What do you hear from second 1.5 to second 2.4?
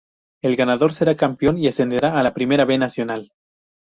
y ascenderá a la